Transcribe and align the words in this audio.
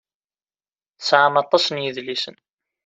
Tesɛam 0.97 1.35
aṭas 1.43 1.65
n 1.69 1.81
yidlisen. 1.83 2.37